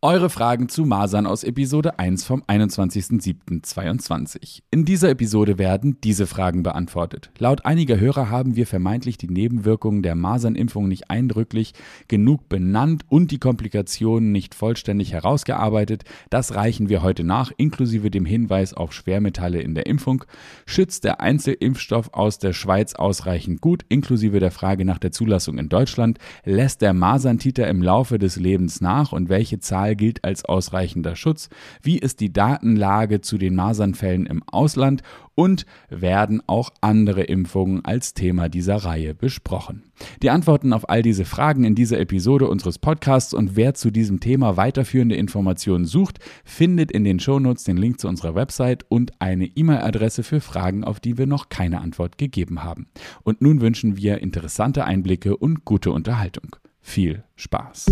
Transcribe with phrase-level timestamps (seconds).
[0.00, 4.60] Eure Fragen zu Masern aus Episode 1 vom 21.07.22.
[4.70, 7.32] In dieser Episode werden diese Fragen beantwortet.
[7.38, 11.72] Laut einiger Hörer haben wir vermeintlich die Nebenwirkungen der Masernimpfung nicht eindrücklich
[12.06, 16.04] genug benannt und die Komplikationen nicht vollständig herausgearbeitet.
[16.30, 20.24] Das reichen wir heute nach, inklusive dem Hinweis auf Schwermetalle in der Impfung.
[20.64, 25.68] Schützt der Einzelimpfstoff aus der Schweiz ausreichend gut, inklusive der Frage nach der Zulassung in
[25.68, 26.20] Deutschland?
[26.44, 31.16] Lässt der Maserntiter im Laufe des Lebens nach und welche Zahl Zahl gilt als ausreichender
[31.16, 31.48] Schutz?
[31.82, 35.02] Wie ist die Datenlage zu den Masernfällen im Ausland?
[35.34, 39.84] Und werden auch andere Impfungen als Thema dieser Reihe besprochen?
[40.20, 44.18] Die Antworten auf all diese Fragen in dieser Episode unseres Podcasts und wer zu diesem
[44.18, 49.46] Thema weiterführende Informationen sucht, findet in den Shownotes den Link zu unserer Website und eine
[49.46, 52.88] E-Mail-Adresse für Fragen, auf die wir noch keine Antwort gegeben haben.
[53.22, 56.56] Und nun wünschen wir interessante Einblicke und gute Unterhaltung.
[56.80, 57.86] Viel Spaß!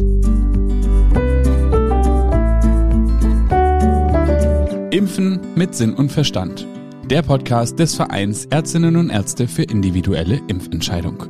[4.97, 6.67] Impfen mit Sinn und Verstand.
[7.05, 11.27] Der Podcast des Vereins Ärztinnen und Ärzte für individuelle Impfentscheidung.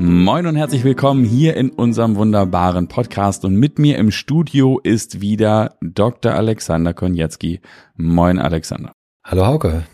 [0.00, 5.20] Moin und herzlich willkommen hier in unserem wunderbaren Podcast und mit mir im Studio ist
[5.20, 6.34] wieder Dr.
[6.34, 7.60] Alexander Konietzki.
[7.94, 8.90] Moin Alexander.
[9.24, 9.84] Hallo Hauke.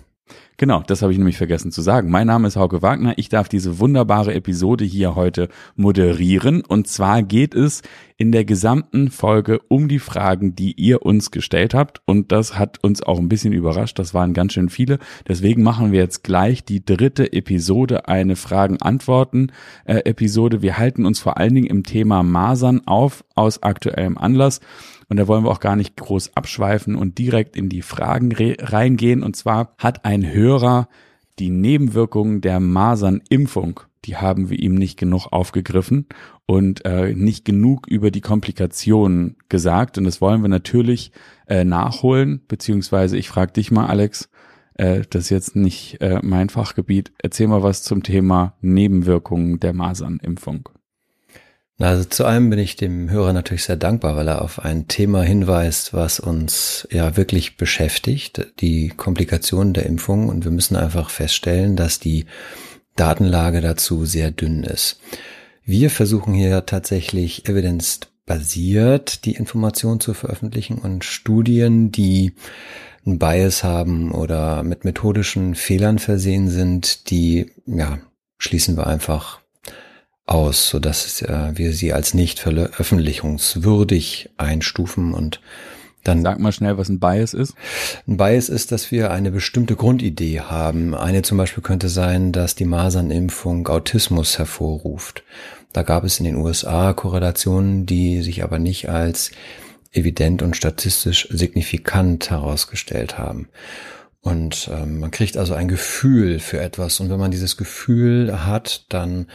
[0.61, 2.11] Genau, das habe ich nämlich vergessen zu sagen.
[2.11, 3.14] Mein Name ist Hauke Wagner.
[3.17, 6.62] Ich darf diese wunderbare Episode hier heute moderieren.
[6.62, 7.83] Und zwar geht es
[8.17, 12.03] in der gesamten Folge um die Fragen, die ihr uns gestellt habt.
[12.06, 14.00] Und das hat uns auch ein bisschen überrascht.
[14.00, 14.98] Das waren ganz schön viele.
[15.28, 20.56] Deswegen machen wir jetzt gleich die dritte Episode, eine Fragen-Antworten-Episode.
[20.56, 24.59] Äh, wir halten uns vor allen Dingen im Thema Masern auf aus aktuellem Anlass.
[25.09, 29.23] Und da wollen wir auch gar nicht groß abschweifen und direkt in die Fragen reingehen.
[29.23, 30.89] Und zwar hat ein Hörer
[31.39, 36.06] die Nebenwirkungen der Masernimpfung, die haben wir ihm nicht genug aufgegriffen
[36.47, 39.98] und äh, nicht genug über die Komplikationen gesagt.
[39.98, 41.12] Und das wollen wir natürlich
[41.47, 44.31] äh, nachholen, beziehungsweise ich frage dich mal, Alex,
[44.75, 47.12] äh, das ist jetzt nicht äh, mein Fachgebiet.
[47.19, 50.69] Erzähl mal was zum Thema Nebenwirkungen der Masernimpfung.
[51.81, 55.22] Also zu einem bin ich dem Hörer natürlich sehr dankbar, weil er auf ein Thema
[55.22, 60.28] hinweist, was uns ja wirklich beschäftigt, die Komplikationen der Impfung.
[60.28, 62.27] Und wir müssen einfach feststellen, dass die
[62.97, 65.00] Datenlage dazu sehr dünn ist.
[65.65, 72.34] Wir versuchen hier tatsächlich evidenzbasiert die Information zu veröffentlichen und Studien, die
[73.06, 77.99] einen Bias haben oder mit methodischen Fehlern versehen sind, die ja,
[78.39, 79.41] schließen wir einfach
[80.28, 85.41] aus, so dass äh, wir sie als nicht veröffentlichungswürdig einstufen und
[86.05, 87.55] dann sag mal schnell, was ein Bias ist.
[88.06, 90.94] Ein Bias ist, dass wir eine bestimmte Grundidee haben.
[90.94, 95.25] Eine zum Beispiel könnte sein, dass die Masernimpfung Autismus hervorruft.
[95.72, 99.33] Da gab es in den USA Korrelationen, die sich aber nicht als
[99.93, 103.49] evident und statistisch signifikant herausgestellt haben.
[104.21, 107.00] Und ähm, man kriegt also ein Gefühl für etwas.
[107.00, 109.27] Und wenn man dieses Gefühl hat, dann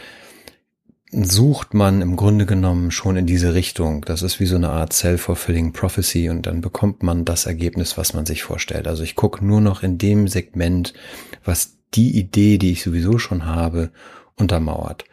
[1.22, 4.04] sucht man im Grunde genommen schon in diese Richtung.
[4.04, 8.14] Das ist wie so eine Art self-fulfilling prophecy und dann bekommt man das Ergebnis, was
[8.14, 8.88] man sich vorstellt.
[8.88, 10.94] Also ich gucke nur noch in dem Segment,
[11.44, 13.90] was die Idee, die ich sowieso schon habe,
[14.36, 15.04] untermauert.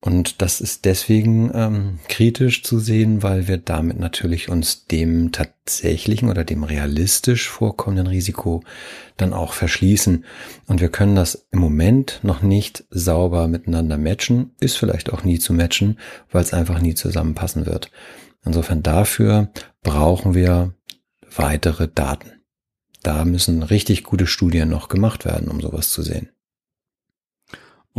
[0.00, 6.28] Und das ist deswegen ähm, kritisch zu sehen, weil wir damit natürlich uns dem tatsächlichen
[6.28, 8.62] oder dem realistisch vorkommenden Risiko
[9.16, 10.24] dann auch verschließen.
[10.66, 15.38] Und wir können das im Moment noch nicht sauber miteinander matchen, ist vielleicht auch nie
[15.38, 15.98] zu matchen,
[16.30, 17.90] weil es einfach nie zusammenpassen wird.
[18.44, 19.50] Insofern dafür
[19.82, 20.74] brauchen wir
[21.34, 22.32] weitere Daten.
[23.02, 26.28] Da müssen richtig gute Studien noch gemacht werden, um sowas zu sehen.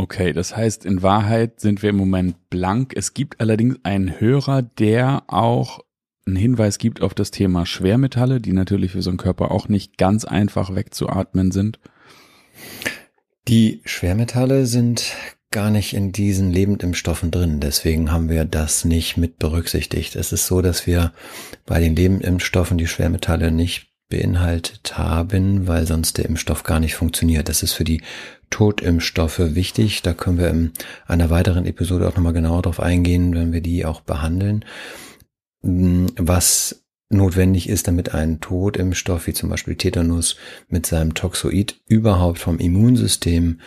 [0.00, 2.92] Okay, das heißt, in Wahrheit sind wir im Moment blank.
[2.94, 5.80] Es gibt allerdings einen Hörer, der auch
[6.24, 9.98] einen Hinweis gibt auf das Thema Schwermetalle, die natürlich für so einen Körper auch nicht
[9.98, 11.80] ganz einfach wegzuatmen sind.
[13.48, 15.16] Die Schwermetalle sind
[15.50, 17.58] gar nicht in diesen Lebendimpfstoffen drin.
[17.58, 20.14] Deswegen haben wir das nicht mit berücksichtigt.
[20.14, 21.12] Es ist so, dass wir
[21.66, 27.48] bei den Lebendimpfstoffen die Schwermetalle nicht beinhaltet haben, weil sonst der Impfstoff gar nicht funktioniert.
[27.48, 28.02] Das ist für die
[28.50, 30.02] Totimpfstoffe wichtig.
[30.02, 30.72] Da können wir in
[31.06, 34.64] einer weiteren Episode auch nochmal genauer drauf eingehen, wenn wir die auch behandeln.
[35.62, 40.36] Was notwendig ist, damit ein Totimpfstoff wie zum Beispiel Tetanus
[40.68, 43.60] mit seinem Toxoid überhaupt vom Immunsystem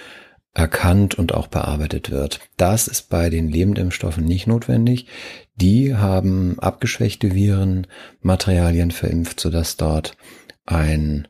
[0.54, 2.42] erkannt und auch bearbeitet wird.
[2.58, 5.08] Das ist bei den Lebendimpfstoffen nicht notwendig.
[5.56, 7.88] Die haben abgeschwächte Viren,
[8.22, 10.18] Materialien verimpft, sodass dort
[10.66, 11.28] ein,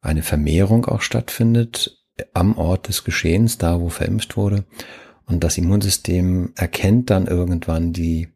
[0.00, 2.00] eine Vermehrung auch stattfindet
[2.32, 4.64] am Ort des Geschehens, da wo verimpft wurde.
[5.26, 8.28] Und das Immunsystem erkennt dann irgendwann die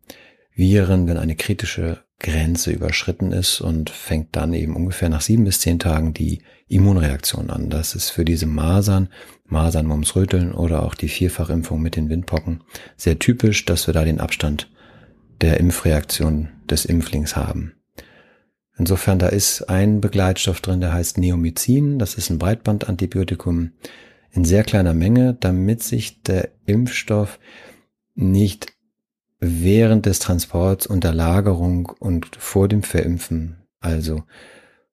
[0.54, 5.60] Viren, wenn eine kritische Grenze überschritten ist und fängt dann eben ungefähr nach sieben bis
[5.60, 7.70] zehn Tagen die Immunreaktion an.
[7.70, 9.08] Das ist für diese Masern,
[9.46, 12.62] Masern, Mumps, Röteln oder auch die Vierfachimpfung mit den Windpocken
[12.96, 14.68] sehr typisch, dass wir da den Abstand
[15.40, 17.74] der Impfreaktion des Impflings haben.
[18.76, 21.98] Insofern, da ist ein Begleitstoff drin, der heißt Neomycin.
[21.98, 23.72] Das ist ein Breitbandantibiotikum
[24.30, 27.38] in sehr kleiner Menge, damit sich der Impfstoff
[28.14, 28.72] nicht
[29.40, 34.24] während des Transports unter Lagerung und vor dem Verimpfen, also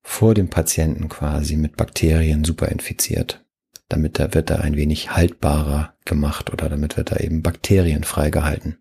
[0.02, 3.44] vor dem Patienten quasi mit Bakterien super infiziert.
[3.90, 8.78] Damit da wird er ein wenig haltbarer gemacht oder damit wird er eben Bakterien freigehalten.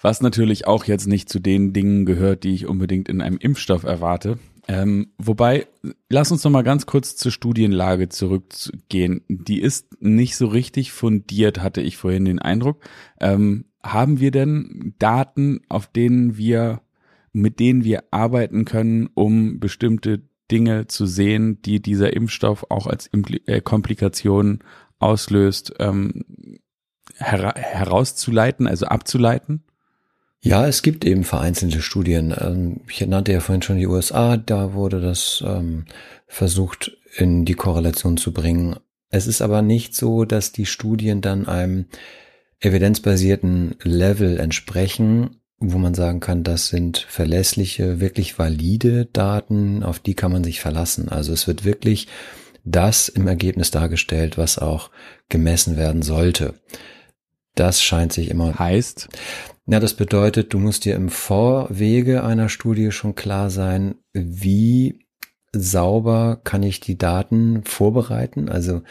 [0.00, 3.84] Was natürlich auch jetzt nicht zu den Dingen gehört, die ich unbedingt in einem Impfstoff
[3.84, 4.38] erwarte.
[4.66, 5.66] Ähm, wobei,
[6.08, 9.22] lass uns noch mal ganz kurz zur Studienlage zurückgehen.
[9.28, 12.82] Die ist nicht so richtig fundiert, hatte ich vorhin den Eindruck.
[13.20, 16.80] Ähm, haben wir denn Daten, auf denen wir,
[17.32, 23.06] mit denen wir arbeiten können, um bestimmte Dinge zu sehen, die dieser Impfstoff auch als
[23.06, 24.60] Impl äh, Komplikation
[24.98, 26.24] auslöst, ähm,
[27.16, 29.64] her herauszuleiten, also abzuleiten?
[30.44, 32.34] Ja, es gibt eben vereinzelte Studien.
[32.38, 35.86] Ähm, ich nannte ja vorhin schon die USA, da wurde das ähm,
[36.26, 38.76] versucht in die Korrelation zu bringen.
[39.08, 41.86] Es ist aber nicht so, dass die Studien dann einem
[42.60, 50.14] evidenzbasierten Level entsprechen, wo man sagen kann, das sind verlässliche, wirklich valide Daten, auf die
[50.14, 51.08] kann man sich verlassen.
[51.08, 52.06] Also es wird wirklich
[52.64, 54.90] das im Ergebnis dargestellt, was auch
[55.30, 56.52] gemessen werden sollte.
[57.54, 58.58] Das scheint sich immer.
[58.58, 59.08] Heißt?
[59.66, 64.98] Ja, das bedeutet, du musst dir im Vorwege einer Studie schon klar sein, wie
[65.52, 68.48] sauber kann ich die Daten vorbereiten?
[68.48, 68.82] Also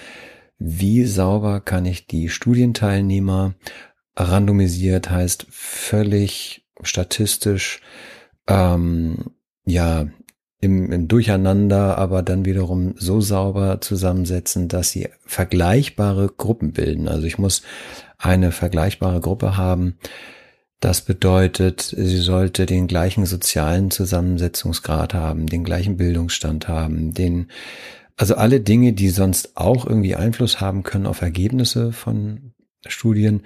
[0.58, 3.54] wie sauber kann ich die Studienteilnehmer
[4.16, 7.82] randomisiert heißt völlig statistisch
[8.48, 9.32] ähm,
[9.66, 10.08] ja
[10.60, 17.10] im, im Durcheinander, aber dann wiederum so sauber zusammensetzen, dass sie vergleichbare Gruppen bilden.
[17.10, 17.64] Also ich muss
[18.24, 19.98] eine vergleichbare Gruppe haben,
[20.80, 27.48] das bedeutet, sie sollte den gleichen sozialen Zusammensetzungsgrad haben, den gleichen Bildungsstand haben, den,
[28.18, 32.54] also alle Dinge, die sonst auch irgendwie Einfluss haben können auf Ergebnisse von
[32.86, 33.44] Studien,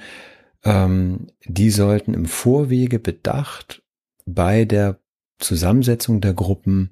[0.63, 3.83] ähm, die sollten im Vorwege bedacht
[4.25, 4.99] bei der
[5.37, 6.91] Zusammensetzung der Gruppen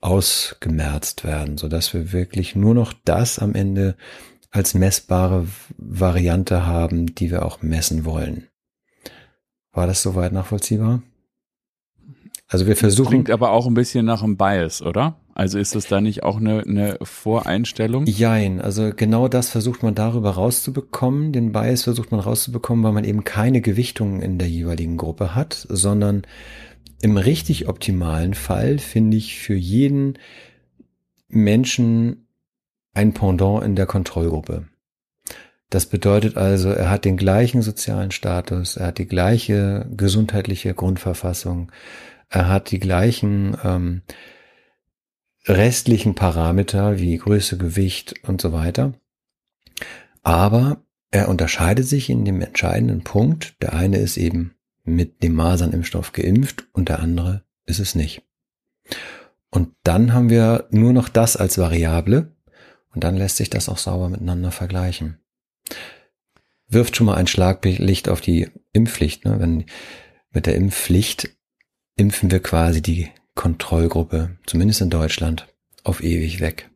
[0.00, 3.96] ausgemerzt werden, so dass wir wirklich nur noch das am Ende
[4.52, 5.46] als messbare
[5.78, 8.48] Variante haben, die wir auch messen wollen.
[9.72, 11.02] War das soweit nachvollziehbar?
[12.46, 13.04] Also wir versuchen.
[13.04, 15.16] Das klingt aber auch ein bisschen nach einem Bias, oder?
[15.34, 18.04] Also ist das da nicht auch eine, eine Voreinstellung?
[18.06, 21.32] Jein, also genau das versucht man darüber rauszubekommen.
[21.32, 25.66] Den Bias versucht man rauszubekommen, weil man eben keine Gewichtung in der jeweiligen Gruppe hat,
[25.70, 26.22] sondern
[27.00, 30.18] im richtig optimalen Fall finde ich für jeden
[31.28, 32.26] Menschen
[32.94, 34.68] ein Pendant in der Kontrollgruppe.
[35.70, 41.72] Das bedeutet also, er hat den gleichen sozialen Status, er hat die gleiche gesundheitliche Grundverfassung,
[42.28, 44.02] er hat die gleichen ähm,
[45.46, 48.92] restlichen Parameter wie Größe, Gewicht und so weiter.
[50.22, 53.60] Aber er unterscheidet sich in dem entscheidenden Punkt.
[53.62, 54.54] Der eine ist eben
[54.84, 58.22] mit dem Masernimpfstoff geimpft und der andere ist es nicht.
[59.50, 62.31] Und dann haben wir nur noch das als Variable
[62.94, 65.18] und dann lässt sich das auch sauber miteinander vergleichen
[66.72, 69.24] wirft schon mal ein Schlaglicht auf die Impfpflicht.
[69.24, 69.38] Ne?
[69.38, 69.64] Wenn
[70.30, 71.30] mit der Impfpflicht
[71.96, 75.46] impfen wir quasi die Kontrollgruppe, zumindest in Deutschland,
[75.84, 76.70] auf ewig weg.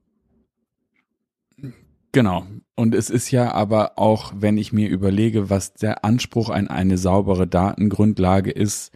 [2.13, 2.47] Genau.
[2.75, 6.99] Und es ist ja aber auch, wenn ich mir überlege, was der Anspruch an eine
[6.99, 8.93] saubere Datengrundlage ist,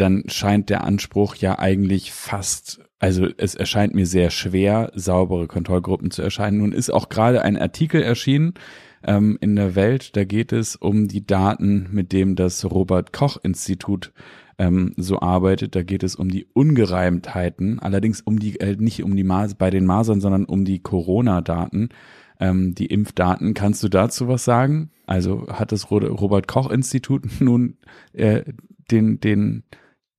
[0.00, 6.10] dann scheint der Anspruch ja eigentlich fast, also es erscheint mir sehr schwer, saubere Kontrollgruppen
[6.10, 6.58] zu erscheinen.
[6.58, 8.54] Nun ist auch gerade ein Artikel erschienen,
[9.02, 10.16] ähm, in der Welt.
[10.16, 14.12] Da geht es um die Daten, mit dem das Robert Koch Institut
[14.58, 15.74] ähm, so arbeitet.
[15.74, 19.70] Da geht es um die Ungereimtheiten, allerdings um die äh, nicht um die Mas bei
[19.70, 21.90] den Masern, sondern um die Corona-Daten,
[22.38, 23.54] ähm, die Impfdaten.
[23.54, 24.90] Kannst du dazu was sagen?
[25.06, 27.76] Also hat das Robert Koch Institut nun
[28.12, 28.42] äh,
[28.90, 29.62] den den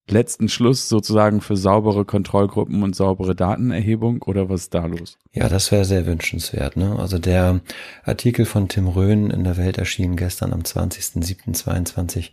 [0.09, 5.17] letzten Schluss sozusagen für saubere Kontrollgruppen und saubere Datenerhebung oder was ist da los?
[5.31, 6.75] Ja, das wäre sehr wünschenswert.
[6.77, 6.97] Ne?
[6.99, 7.61] Also der
[8.03, 12.31] Artikel von Tim Röhn in der Welt erschien gestern am 20.07.22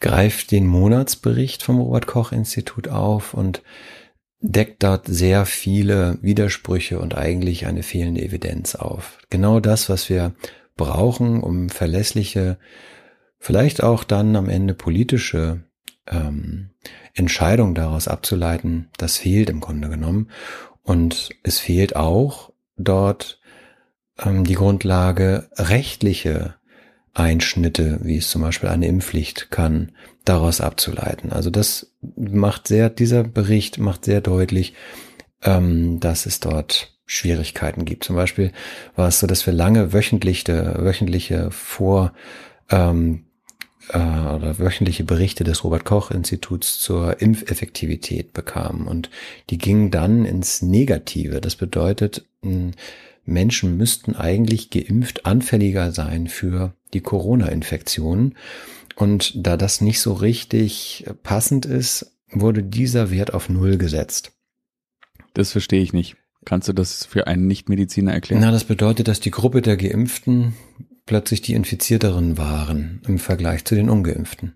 [0.00, 3.62] greift den Monatsbericht vom Robert Koch Institut auf und
[4.40, 9.18] deckt dort sehr viele Widersprüche und eigentlich eine fehlende Evidenz auf.
[9.30, 10.34] Genau das, was wir
[10.76, 12.58] brauchen, um verlässliche
[13.38, 15.64] vielleicht auch dann am Ende politische
[16.06, 16.70] ähm,
[17.14, 20.30] Entscheidungen daraus abzuleiten, das fehlt im Grunde genommen.
[20.82, 23.40] Und es fehlt auch dort
[24.22, 26.54] ähm, die Grundlage rechtliche
[27.14, 29.92] Einschnitte, wie es zum Beispiel eine Impfpflicht kann,
[30.24, 31.32] daraus abzuleiten.
[31.32, 34.74] Also das macht sehr, dieser Bericht macht sehr deutlich,
[35.42, 38.04] ähm, dass es dort Schwierigkeiten gibt.
[38.04, 38.52] Zum Beispiel
[38.96, 42.12] war es so, dass wir lange wöchentliche, wöchentliche Vor,
[42.70, 43.23] ähm,
[43.90, 49.10] äh, oder wöchentliche Berichte des Robert Koch Instituts zur Impfeffektivität bekamen und
[49.50, 51.40] die gingen dann ins Negative.
[51.40, 52.24] Das bedeutet,
[53.24, 58.34] Menschen müssten eigentlich geimpft anfälliger sein für die Corona-Infektionen.
[58.96, 64.32] Und da das nicht so richtig passend ist, wurde dieser Wert auf Null gesetzt.
[65.34, 66.16] Das verstehe ich nicht.
[66.44, 68.42] Kannst du das für einen Nichtmediziner erklären?
[68.42, 70.54] Na, das bedeutet, dass die Gruppe der Geimpften
[71.06, 74.54] plötzlich die Infizierteren waren im Vergleich zu den Ungeimpften.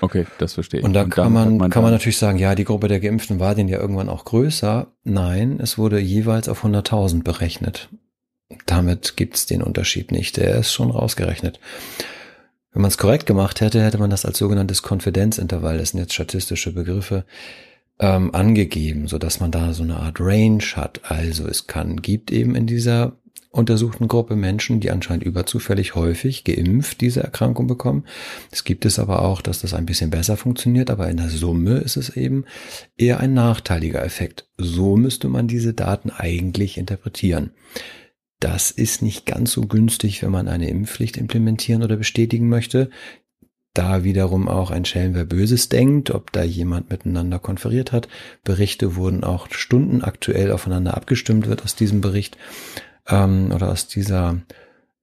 [0.00, 0.86] Okay, das verstehe ich.
[0.86, 3.54] Und da kann man, man kann man natürlich sagen, ja, die Gruppe der Geimpften war
[3.54, 4.88] denn ja irgendwann auch größer.
[5.04, 7.88] Nein, es wurde jeweils auf 100.000 berechnet.
[8.66, 10.36] Damit gibt's den Unterschied nicht.
[10.36, 11.58] Der ist schon rausgerechnet.
[12.72, 16.14] Wenn man es korrekt gemacht hätte, hätte man das als sogenanntes Konfidenzintervall, das sind jetzt
[16.14, 17.24] statistische Begriffe,
[18.00, 21.00] ähm, angegeben, so dass man da so eine Art Range hat.
[21.04, 23.16] Also es kann, gibt eben in dieser
[23.54, 28.04] untersuchten Gruppe Menschen, die anscheinend überzufällig häufig geimpft diese Erkrankung bekommen.
[28.50, 31.78] Es gibt es aber auch, dass das ein bisschen besser funktioniert, aber in der Summe
[31.78, 32.44] ist es eben
[32.96, 34.48] eher ein nachteiliger Effekt.
[34.58, 37.52] So müsste man diese Daten eigentlich interpretieren.
[38.40, 42.90] Das ist nicht ganz so günstig, wenn man eine Impfpflicht implementieren oder bestätigen möchte.
[43.72, 48.08] Da wiederum auch ein Schelm, wer Böses denkt, ob da jemand miteinander konferiert hat.
[48.44, 52.36] Berichte wurden auch stundenaktuell aufeinander abgestimmt, wird aus diesem Bericht
[53.08, 54.40] ähm, oder aus dieser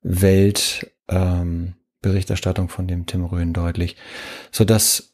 [0.01, 3.95] Welt ähm, Berichterstattung von dem Tim Röhn deutlich,
[4.51, 5.13] so dass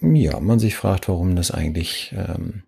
[0.00, 2.64] ja man sich fragt, warum das eigentlich ähm,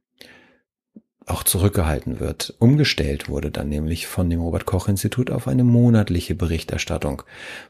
[1.27, 2.55] auch zurückgehalten wird.
[2.59, 7.23] Umgestellt wurde dann nämlich von dem Robert Koch Institut auf eine monatliche Berichterstattung.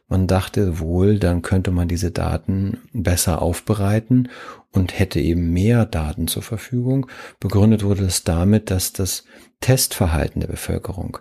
[0.08, 4.30] Man dachte wohl, dann könnte man diese Daten besser aufbereiten
[4.72, 7.06] und hätte eben mehr Daten zur Verfügung.
[7.38, 9.24] Begründet wurde es damit, dass das
[9.60, 11.18] Testverhalten der Bevölkerung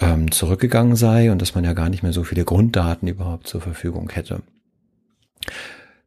[0.00, 3.60] ähm, zurückgegangen sei und dass man ja gar nicht mehr so viele Grunddaten überhaupt zur
[3.60, 4.42] Verfügung hätte.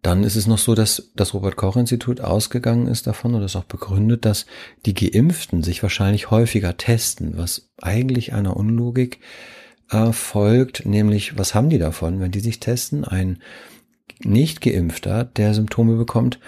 [0.01, 3.55] Dann ist es noch so, dass das Robert Koch Institut ausgegangen ist davon oder es
[3.55, 4.47] auch begründet, dass
[4.85, 9.19] die Geimpften sich wahrscheinlich häufiger testen, was eigentlich einer Unlogik
[9.91, 13.05] äh, folgt, nämlich was haben die davon, wenn die sich testen?
[13.05, 13.41] Ein
[14.23, 16.39] nicht geimpfter, der Symptome bekommt,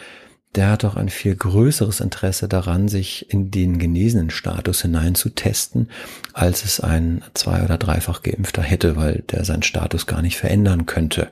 [0.56, 5.30] der hat doch ein viel größeres Interesse daran, sich in den genesenen Status hinein zu
[5.30, 5.90] testen,
[6.34, 10.86] als es ein zwei- oder dreifach geimpfter hätte, weil der seinen Status gar nicht verändern
[10.86, 11.30] könnte.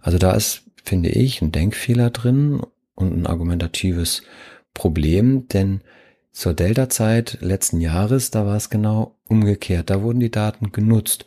[0.00, 2.62] Also da ist finde ich, ein Denkfehler drin
[2.94, 4.22] und ein argumentatives
[4.72, 5.82] Problem, denn
[6.32, 9.90] zur Delta-Zeit letzten Jahres, da war es genau umgekehrt.
[9.90, 11.26] Da wurden die Daten genutzt.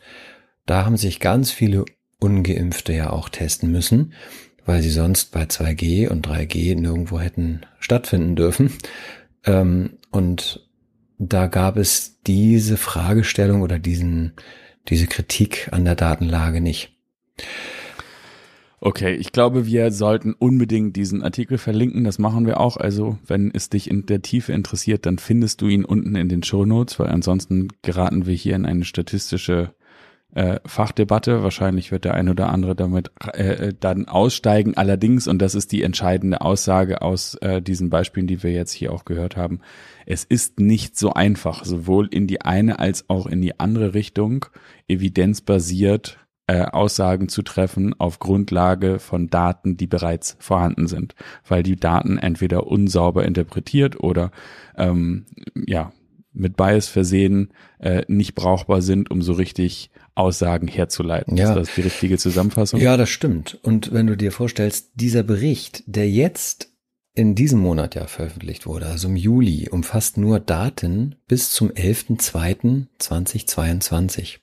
[0.66, 1.84] Da haben sich ganz viele
[2.18, 4.14] Ungeimpfte ja auch testen müssen,
[4.64, 8.72] weil sie sonst bei 2G und 3G nirgendwo hätten stattfinden dürfen.
[9.44, 10.68] Ähm, und
[11.18, 14.32] da gab es diese Fragestellung oder diesen,
[14.88, 16.92] diese Kritik an der Datenlage nicht.
[18.84, 22.02] Okay, ich glaube, wir sollten unbedingt diesen Artikel verlinken.
[22.02, 22.76] Das machen wir auch.
[22.76, 26.42] Also, wenn es dich in der Tiefe interessiert, dann findest du ihn unten in den
[26.42, 29.72] Show Notes, weil ansonsten geraten wir hier in eine statistische
[30.34, 31.42] äh, Fachdebatte.
[31.42, 34.76] Wahrscheinlich wird der ein oder andere damit äh, äh, dann aussteigen.
[34.76, 38.92] Allerdings, und das ist die entscheidende Aussage aus äh, diesen Beispielen, die wir jetzt hier
[38.92, 39.60] auch gehört haben,
[40.06, 44.46] es ist nicht so einfach, sowohl in die eine als auch in die andere Richtung
[44.88, 51.14] evidenzbasiert äh, Aussagen zu treffen auf Grundlage von Daten, die bereits vorhanden sind,
[51.46, 54.32] weil die Daten entweder unsauber interpretiert oder
[54.76, 55.92] ähm, ja
[56.32, 61.36] mit Bias versehen äh, nicht brauchbar sind, um so richtig Aussagen herzuleiten.
[61.36, 61.50] Ja.
[61.50, 62.80] Ist das die richtige Zusammenfassung?
[62.80, 63.58] Ja, das stimmt.
[63.62, 66.72] Und wenn du dir vorstellst, dieser Bericht, der jetzt
[67.14, 74.38] in diesem Monat ja veröffentlicht wurde, also im Juli, umfasst nur Daten bis zum 11.02.2022.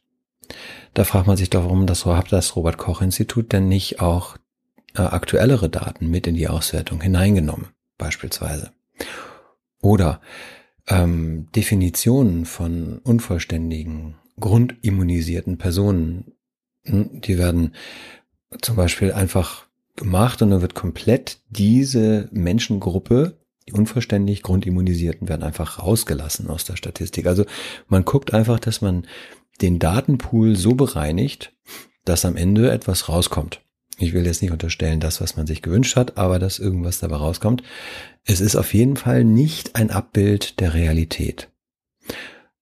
[0.94, 4.38] Da fragt man sich doch, warum das, das Robert Koch Institut denn nicht auch
[4.96, 8.72] äh, aktuellere Daten mit in die Auswertung hineingenommen, beispielsweise.
[9.82, 10.22] Oder
[10.88, 16.34] ähm, Definitionen von unvollständigen, grundimmunisierten Personen,
[16.84, 17.74] hm, die werden
[18.62, 25.80] zum Beispiel einfach gemacht und dann wird komplett diese Menschengruppe, die unvollständig Grundimmunisierten, werden einfach
[25.80, 27.28] rausgelassen aus der Statistik.
[27.28, 27.46] Also
[27.88, 29.06] man guckt einfach, dass man
[29.62, 31.54] den Datenpool so bereinigt,
[32.06, 33.62] dass am Ende etwas rauskommt.
[33.98, 37.18] Ich will jetzt nicht unterstellen, das, was man sich gewünscht hat, aber dass irgendwas dabei
[37.18, 37.64] rauskommt.
[38.24, 41.50] Es ist auf jeden Fall nicht ein Abbild der Realität.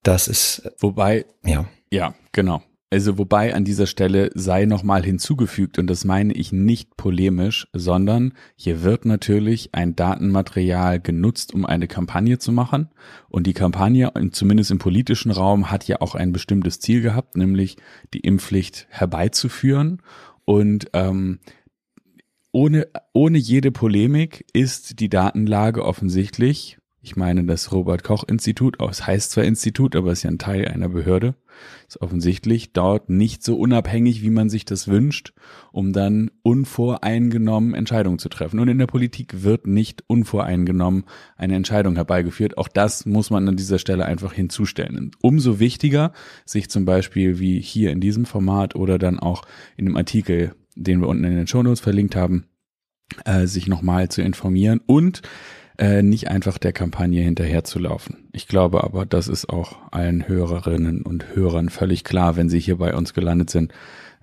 [0.08, 0.62] Das ist.
[0.78, 1.26] Wobei.
[1.44, 1.68] Ja.
[1.90, 2.62] Ja, genau.
[2.88, 8.32] Also wobei an dieser Stelle sei nochmal hinzugefügt, und das meine ich nicht polemisch, sondern
[8.56, 12.88] hier wird natürlich ein Datenmaterial genutzt, um eine Kampagne zu machen.
[13.28, 17.76] Und die Kampagne, zumindest im politischen Raum, hat ja auch ein bestimmtes Ziel gehabt, nämlich
[18.14, 20.00] die Impfpflicht herbeizuführen.
[20.46, 21.40] Und ähm,
[22.50, 26.77] ohne, ohne jede Polemik ist die Datenlage offensichtlich,
[27.08, 30.38] ich meine das Robert Koch Institut, es heißt zwar Institut, aber es ist ja ein
[30.38, 31.36] Teil einer Behörde,
[31.88, 35.32] ist offensichtlich dort nicht so unabhängig, wie man sich das wünscht,
[35.72, 38.60] um dann unvoreingenommen Entscheidungen zu treffen.
[38.60, 41.04] Und in der Politik wird nicht unvoreingenommen
[41.38, 42.58] eine Entscheidung herbeigeführt.
[42.58, 45.12] Auch das muss man an dieser Stelle einfach hinzustellen.
[45.22, 46.12] umso wichtiger,
[46.44, 49.44] sich zum Beispiel wie hier in diesem Format oder dann auch
[49.78, 52.44] in dem Artikel, den wir unten in den Shownotes verlinkt haben,
[53.24, 55.22] äh, sich nochmal zu informieren und
[55.78, 58.28] äh, nicht einfach der Kampagne hinterherzulaufen.
[58.32, 62.76] Ich glaube aber, das ist auch allen Hörerinnen und Hörern völlig klar, wenn sie hier
[62.76, 63.72] bei uns gelandet sind.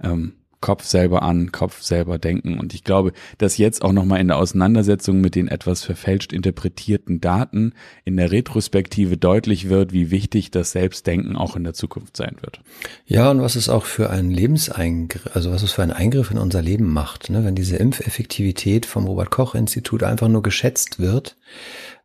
[0.04, 0.34] Ähm,
[0.66, 2.58] Kopf selber an, Kopf selber denken.
[2.58, 7.22] Und ich glaube, dass jetzt auch nochmal in der Auseinandersetzung mit den etwas verfälscht interpretierten
[7.22, 12.38] Daten in der Retrospektive deutlich wird, wie wichtig das Selbstdenken auch in der Zukunft sein
[12.42, 12.62] wird.
[13.06, 16.40] Ja, und was es auch für einen Lebenseingriff, also was es für einen Eingriff in
[16.40, 17.46] unser Leben macht, ne?
[17.46, 21.38] wenn diese Impfeffektivität vom Robert Koch Institut einfach nur geschätzt wird,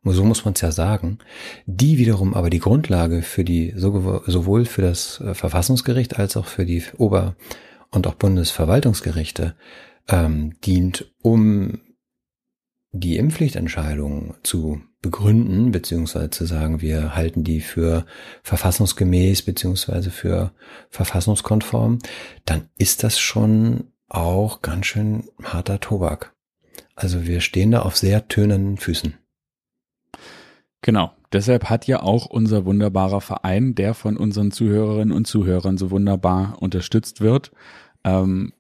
[0.04, 1.18] so muss man es ja sagen,
[1.64, 6.66] die wiederum aber die Grundlage für die sowohl für das äh, Verfassungsgericht als auch für
[6.66, 7.36] die Ober
[7.90, 9.54] und auch Bundesverwaltungsgerichte
[10.08, 11.80] ähm, dient, um
[12.92, 18.04] die Impfpflichtentscheidung zu begründen, beziehungsweise zu sagen, wir halten die für
[18.42, 20.52] verfassungsgemäß, beziehungsweise für
[20.90, 22.00] verfassungskonform,
[22.44, 26.34] dann ist das schon auch ganz schön harter Tobak.
[26.94, 29.14] Also wir stehen da auf sehr tönernen Füßen.
[30.82, 31.12] Genau.
[31.32, 36.56] Deshalb hat ja auch unser wunderbarer Verein, der von unseren Zuhörerinnen und Zuhörern so wunderbar
[36.60, 37.52] unterstützt wird,
[38.04, 38.52] ähm,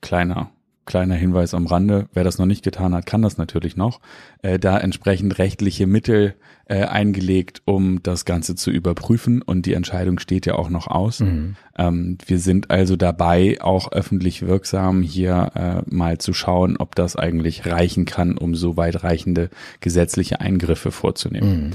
[0.00, 0.50] kleiner
[0.84, 4.00] kleiner Hinweis am Rande, wer das noch nicht getan hat, kann das natürlich noch,
[4.42, 6.34] äh, da entsprechend rechtliche Mittel
[6.72, 11.20] äh, eingelegt, um das Ganze zu überprüfen und die Entscheidung steht ja auch noch aus.
[11.20, 11.56] Mhm.
[11.76, 17.14] Ähm, wir sind also dabei, auch öffentlich wirksam hier äh, mal zu schauen, ob das
[17.14, 21.52] eigentlich reichen kann, um so weitreichende gesetzliche Eingriffe vorzunehmen.
[21.52, 21.72] Mhm.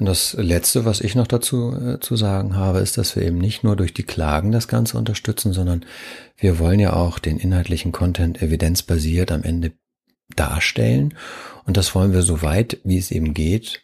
[0.00, 3.38] Und das Letzte, was ich noch dazu äh, zu sagen habe, ist, dass wir eben
[3.38, 5.84] nicht nur durch die Klagen das Ganze unterstützen, sondern
[6.38, 9.74] wir wollen ja auch den inhaltlichen Content evidenzbasiert am Ende
[10.34, 11.14] darstellen.
[11.66, 13.83] Und das wollen wir so weit, wie es eben geht,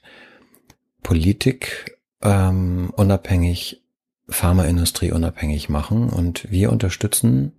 [1.02, 3.82] Politik ähm, unabhängig,
[4.28, 6.10] Pharmaindustrie unabhängig machen.
[6.10, 7.52] Und wir unterstützen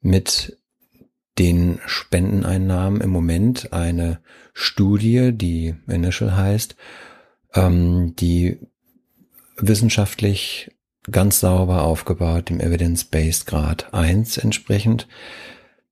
[0.00, 0.58] mit
[1.38, 4.20] den Spendeneinnahmen im Moment eine
[4.52, 6.76] Studie, die Initial heißt,
[7.54, 8.58] ähm, die
[9.56, 10.70] wissenschaftlich
[11.10, 15.08] ganz sauber aufgebaut, dem Evidence-Based Grad 1 entsprechend,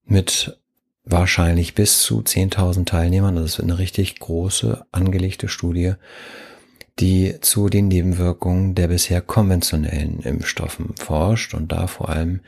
[0.04, 0.58] mit
[1.04, 3.36] wahrscheinlich bis zu 10.000 Teilnehmern.
[3.36, 5.94] Das ist eine richtig große angelegte Studie,
[7.00, 12.40] die zu den Nebenwirkungen der bisher konventionellen Impfstoffen forscht und da vor allem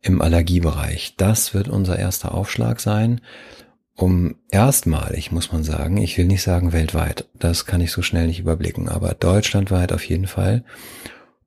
[0.00, 1.14] im Allergiebereich.
[1.16, 3.20] Das wird unser erster Aufschlag sein,
[3.96, 8.28] um erstmalig, muss man sagen, ich will nicht sagen weltweit, das kann ich so schnell
[8.28, 10.64] nicht überblicken, aber deutschlandweit auf jeden Fall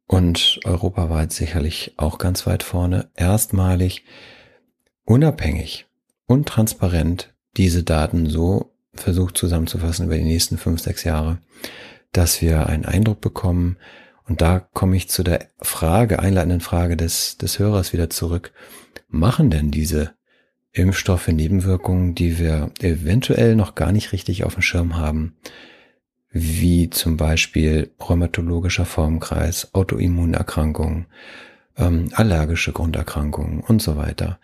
[0.05, 4.03] und europaweit sicherlich auch ganz weit vorne, erstmalig
[5.05, 5.85] unabhängig
[6.27, 11.37] und transparent diese Daten so versucht zusammenzufassen über die nächsten fünf, sechs Jahre,
[12.11, 13.77] dass wir einen Eindruck bekommen.
[14.27, 18.51] Und da komme ich zu der Frage, einleitenden Frage des, des Hörers wieder zurück.
[19.09, 20.13] Machen denn diese
[20.73, 25.35] Impfstoffe Nebenwirkungen, die wir eventuell noch gar nicht richtig auf dem Schirm haben,
[26.31, 31.07] wie zum Beispiel rheumatologischer Formkreis, Autoimmunerkrankungen,
[31.77, 34.39] ähm, allergische Grunderkrankungen und so weiter.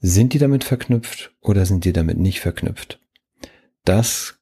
[0.00, 3.00] Sind die damit verknüpft oder sind die damit nicht verknüpft?
[3.84, 4.40] Das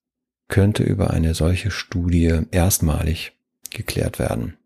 [0.52, 3.32] könnte über eine solche Studie erstmalig
[3.70, 4.58] geklärt werden.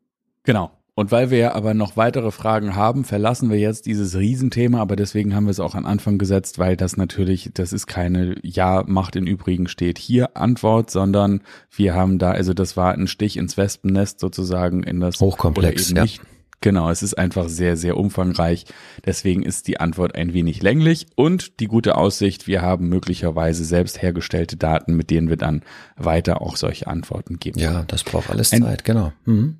[0.42, 0.72] Genau.
[0.96, 5.34] Und weil wir aber noch weitere Fragen haben, verlassen wir jetzt dieses Riesenthema, aber deswegen
[5.34, 9.14] haben wir es auch an Anfang gesetzt, weil das natürlich, das ist keine Ja, macht
[9.14, 13.56] in Übrigen steht hier Antwort, sondern wir haben da, also das war ein Stich ins
[13.56, 16.02] Wespennest sozusagen in das Hochkomplex, ja.
[16.02, 16.20] Nicht,
[16.60, 18.64] Genau, es ist einfach sehr, sehr umfangreich.
[19.04, 24.02] Deswegen ist die Antwort ein wenig länglich und die gute Aussicht, wir haben möglicherweise selbst
[24.02, 25.62] hergestellte Daten, mit denen wir dann
[25.96, 27.58] weiter auch solche Antworten geben.
[27.58, 29.12] Ja, das braucht alles ein, Zeit, genau.
[29.24, 29.58] Mhm.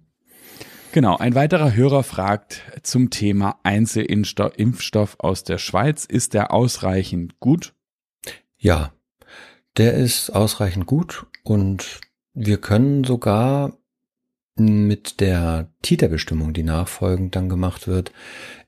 [0.93, 6.07] Genau, ein weiterer Hörer fragt zum Thema Einzelimpfstoff aus der Schweiz.
[6.07, 7.75] Ist der ausreichend gut?
[8.57, 8.93] Ja,
[9.77, 12.01] der ist ausreichend gut und
[12.33, 13.77] wir können sogar
[14.57, 18.12] mit der Titerbestimmung, die nachfolgend dann gemacht wird,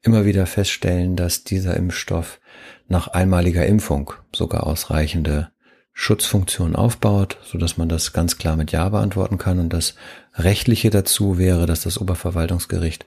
[0.02, 2.40] immer wieder feststellen, dass dieser Impfstoff
[2.88, 5.50] nach einmaliger Impfung sogar ausreichende
[5.92, 9.58] Schutzfunktion aufbaut, so dass man das ganz klar mit Ja beantworten kann.
[9.58, 9.94] Und das
[10.34, 13.04] rechtliche dazu wäre, dass das Oberverwaltungsgericht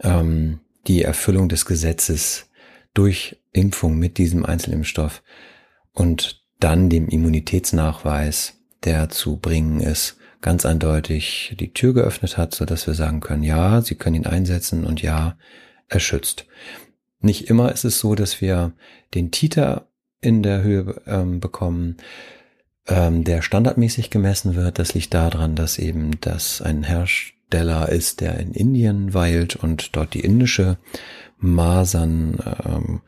[0.00, 2.50] ähm, die Erfüllung des Gesetzes
[2.92, 5.22] durch Impfung mit diesem Einzelimpfstoff
[5.92, 12.64] und dann dem Immunitätsnachweis, der zu bringen ist, ganz eindeutig die Tür geöffnet hat, so
[12.64, 15.36] dass wir sagen können, ja, Sie können ihn einsetzen und ja,
[15.88, 16.46] er schützt.
[17.20, 18.72] Nicht immer ist es so, dass wir
[19.14, 19.88] den Titer
[20.20, 21.96] in der Höhe ähm, bekommen,
[22.86, 24.78] ähm, der standardmäßig gemessen wird.
[24.78, 30.14] Das liegt daran, dass eben das ein Hersteller ist, der in Indien weilt und dort
[30.14, 30.78] die indische
[31.40, 33.00] Masern ähm,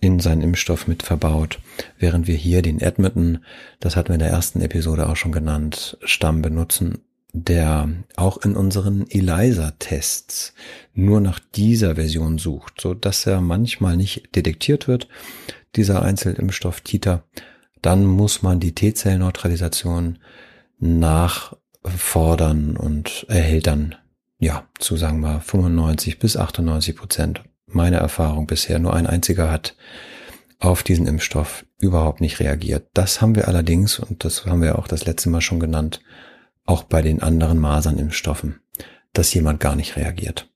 [0.00, 1.60] in seinen Impfstoff mit verbaut,
[1.98, 3.44] während wir hier den Edmonton,
[3.80, 6.98] das hatten wir in der ersten Episode auch schon genannt, Stamm benutzen,
[7.32, 10.54] der auch in unseren ELISA-Tests
[10.94, 15.08] nur nach dieser Version sucht, so dass er manchmal nicht detektiert wird,
[15.76, 17.24] dieser Einzelimpfstoff Titer.
[17.80, 20.18] Dann muss man die T-Zellneutralisation
[20.78, 23.94] nachfordern und erhält dann,
[24.42, 29.76] ja, zu sagen wir 95 bis 98 Prozent meine Erfahrung bisher, nur ein einziger hat
[30.58, 32.88] auf diesen Impfstoff überhaupt nicht reagiert.
[32.92, 36.00] Das haben wir allerdings, und das haben wir auch das letzte Mal schon genannt,
[36.64, 38.60] auch bei den anderen Masernimpfstoffen,
[39.12, 40.51] dass jemand gar nicht reagiert.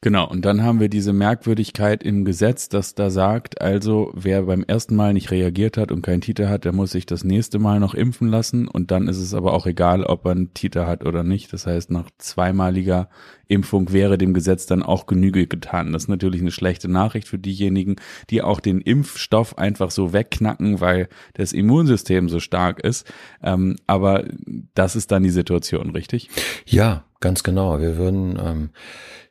[0.00, 4.62] Genau, und dann haben wir diese Merkwürdigkeit im Gesetz, das da sagt, also wer beim
[4.62, 7.80] ersten Mal nicht reagiert hat und keinen Titel hat, der muss sich das nächste Mal
[7.80, 11.04] noch impfen lassen und dann ist es aber auch egal, ob er einen Titel hat
[11.04, 11.52] oder nicht.
[11.52, 13.08] Das heißt, nach zweimaliger
[13.48, 15.92] Impfung wäre dem Gesetz dann auch Genüge getan.
[15.92, 17.96] Das ist natürlich eine schlechte Nachricht für diejenigen,
[18.30, 23.12] die auch den Impfstoff einfach so wegknacken, weil das Immunsystem so stark ist.
[23.42, 24.26] Ähm, aber
[24.74, 26.30] das ist dann die Situation, richtig?
[26.66, 27.80] Ja, ganz genau.
[27.80, 28.70] Wir würden ähm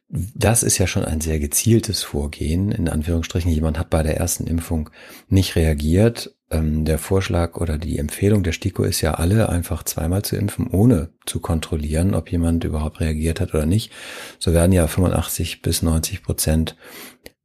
[0.10, 2.72] das ist ja schon ein sehr gezieltes Vorgehen.
[2.72, 4.90] In Anführungsstrichen, jemand hat bei der ersten Impfung
[5.28, 6.34] nicht reagiert.
[6.50, 10.68] Ähm, der Vorschlag oder die Empfehlung der STIKO ist ja alle einfach zweimal zu impfen,
[10.68, 13.92] ohne zu kontrollieren, ob jemand überhaupt reagiert hat oder nicht.
[14.40, 16.78] So werden ja 85 bis 90 Prozent,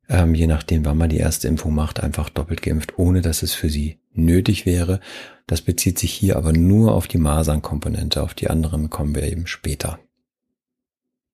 [0.08, 3.54] ähm, je nachdem, wann man die erste Impfung macht, einfach doppelt geimpft, ohne dass es
[3.54, 5.00] für sie nötig wäre.
[5.48, 8.22] Das bezieht sich hier aber nur auf die Masernkomponente.
[8.22, 9.98] Auf die anderen kommen wir eben später.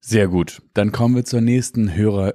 [0.00, 0.62] Sehr gut.
[0.74, 2.34] Dann kommen wir zur nächsten Hörer.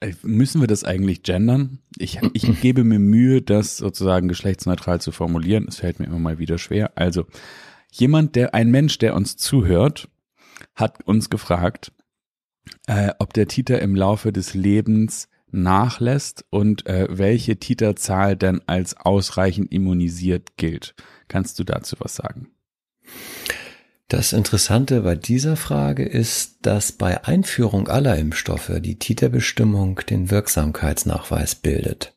[0.00, 1.78] Äh, müssen wir das eigentlich gendern?
[1.96, 5.66] Ich, ich gebe mir Mühe, das sozusagen geschlechtsneutral zu formulieren.
[5.68, 6.92] Es fällt mir immer mal wieder schwer.
[6.96, 7.26] Also,
[7.90, 10.08] jemand, der, ein Mensch, der uns zuhört,
[10.74, 11.92] hat uns gefragt,
[12.86, 18.96] äh, ob der Titer im Laufe des Lebens nachlässt und äh, welche Titerzahl denn als
[18.96, 20.94] ausreichend immunisiert gilt.
[21.28, 22.48] Kannst du dazu was sagen?
[24.08, 31.54] Das Interessante bei dieser Frage ist, dass bei Einführung aller Impfstoffe die Titerbestimmung den Wirksamkeitsnachweis
[31.54, 32.14] bildet.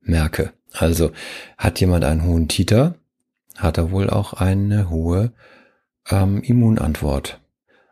[0.00, 1.12] Merke, also
[1.58, 2.96] hat jemand einen hohen Titer,
[3.56, 5.32] hat er wohl auch eine hohe
[6.10, 7.40] ähm, Immunantwort.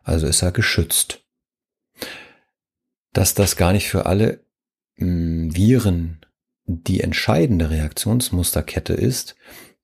[0.02, 1.24] Also ist er geschützt.
[3.12, 4.40] Dass das gar nicht für alle
[4.96, 6.24] ähm, Viren
[6.64, 9.36] die entscheidende Reaktionsmusterkette ist,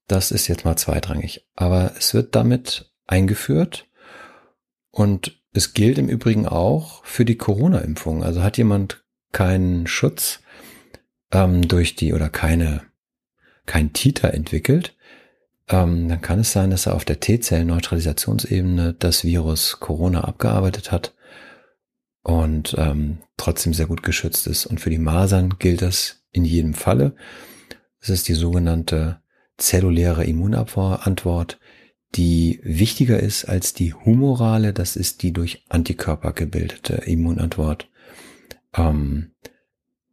[0.08, 1.46] das ist jetzt mal zweitrangig.
[1.54, 3.86] Aber es wird damit eingeführt
[4.90, 8.22] und es gilt im Übrigen auch für die Corona-Impfung.
[8.22, 10.40] Also hat jemand keinen Schutz
[11.32, 12.82] ähm, durch die oder keine
[13.68, 14.96] kein Titer entwickelt,
[15.68, 21.14] ähm, dann kann es sein, dass er auf der T-Zellen-Neutralisationsebene das Virus Corona abgearbeitet hat
[22.22, 24.66] und ähm, trotzdem sehr gut geschützt ist.
[24.66, 27.14] Und für die Masern gilt das in jedem Falle.
[28.00, 29.20] Es ist die sogenannte
[29.58, 31.58] zelluläre Immunantwort,
[32.14, 37.88] die wichtiger ist als die humorale, das ist die durch Antikörper gebildete Immunantwort,
[38.74, 39.32] ähm,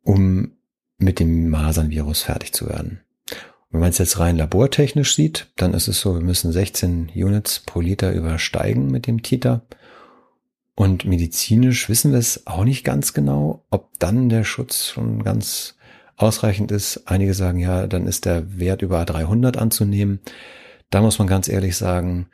[0.03, 0.51] um
[0.97, 3.01] mit dem Masernvirus fertig zu werden.
[3.69, 7.59] Wenn man es jetzt rein labortechnisch sieht, dann ist es so, wir müssen 16 Units
[7.59, 9.65] pro Liter übersteigen mit dem Titer.
[10.75, 15.75] Und medizinisch wissen wir es auch nicht ganz genau, ob dann der Schutz schon ganz
[16.17, 17.03] ausreichend ist.
[17.05, 20.19] Einige sagen, ja, dann ist der Wert über 300 anzunehmen.
[20.89, 22.27] Da muss man ganz ehrlich sagen,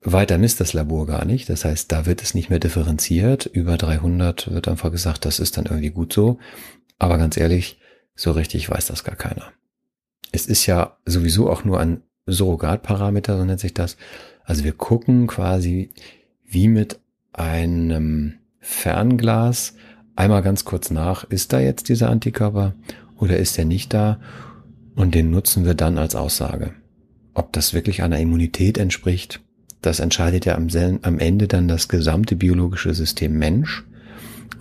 [0.00, 1.48] weiter misst das Labor gar nicht.
[1.48, 3.46] Das heißt, da wird es nicht mehr differenziert.
[3.46, 6.38] Über 300 wird einfach gesagt, das ist dann irgendwie gut so.
[6.98, 7.80] Aber ganz ehrlich,
[8.14, 9.52] so richtig weiß das gar keiner.
[10.32, 13.96] Es ist ja sowieso auch nur ein Surrogatparameter, so nennt sich das.
[14.44, 15.92] Also wir gucken quasi,
[16.44, 17.00] wie mit
[17.32, 19.74] einem Fernglas
[20.16, 22.74] einmal ganz kurz nach, ist da jetzt dieser Antikörper
[23.18, 24.20] oder ist er nicht da?
[24.94, 26.74] Und den nutzen wir dann als Aussage.
[27.34, 29.40] Ob das wirklich einer Immunität entspricht,
[29.80, 30.68] das entscheidet ja am,
[31.18, 33.84] Ende dann das gesamte biologische System Mensch.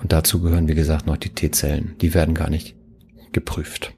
[0.02, 1.96] Und dazu gehören, wie gesagt, noch die T-Zellen.
[2.02, 2.76] Die werden gar nicht
[3.32, 3.96] geprüft.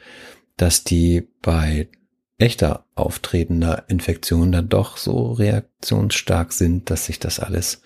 [0.57, 1.89] dass die bei
[2.37, 7.81] echter auftretender Infektion dann doch so reaktionsstark sind, dass sich das alles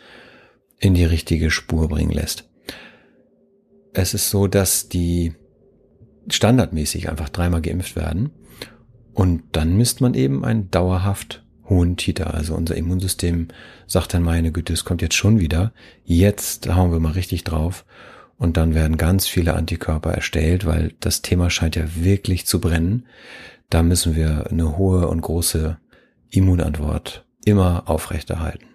[0.80, 2.46] in die richtige Spur bringen lässt.
[3.94, 5.34] Es ist so, dass die
[6.36, 8.32] standardmäßig einfach dreimal geimpft werden
[9.14, 12.34] und dann misst man eben einen dauerhaft hohen Titer.
[12.34, 13.50] Also unser Immunsystem
[13.86, 15.72] sagt dann, meine Güte, es kommt jetzt schon wieder.
[16.04, 17.86] Jetzt hauen wir mal richtig drauf.
[18.38, 23.06] Und dann werden ganz viele Antikörper erstellt, weil das Thema scheint ja wirklich zu brennen.
[23.70, 25.78] Da müssen wir eine hohe und große
[26.30, 28.66] Immunantwort immer aufrechterhalten.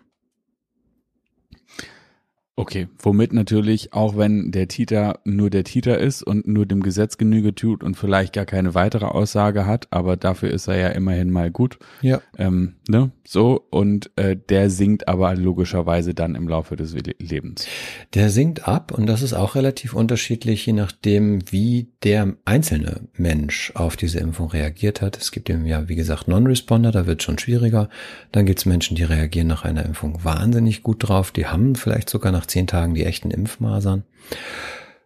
[2.57, 7.19] Okay, womit natürlich, auch wenn der Titer nur der Titer ist und nur dem Gesetz
[7.19, 11.31] Genüge tut und vielleicht gar keine weitere Aussage hat, aber dafür ist er ja immerhin
[11.31, 11.81] mal gut.
[12.01, 12.21] Ja.
[12.39, 13.11] Ähm, ne?
[13.27, 17.67] So, und äh, der sinkt aber logischerweise dann im Laufe des Lebens.
[18.13, 23.73] Der sinkt ab und das ist auch relativ unterschiedlich, je nachdem, wie der einzelne Mensch
[23.75, 25.17] auf diese Impfung reagiert hat.
[25.17, 27.89] Es gibt eben ja, wie gesagt, Non-Responder, da wird schon schwieriger.
[28.31, 32.11] Dann gibt es Menschen, die reagieren nach einer Impfung wahnsinnig gut drauf, die haben vielleicht
[32.11, 34.05] sogar nach nach zehn Tagen die echten Impfmasern.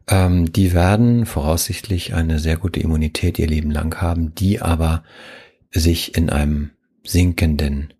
[0.09, 5.05] Ähm, die werden voraussichtlich eine sehr gute Immunität ihr Leben lang haben, die aber
[5.70, 6.70] sich in einem
[7.05, 7.94] sinkenden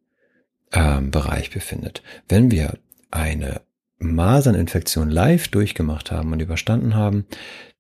[0.73, 2.03] ähm, Bereich befindet.
[2.29, 2.79] Wenn wir
[3.11, 3.61] eine
[3.99, 7.27] Maserninfektion live durchgemacht haben und überstanden haben,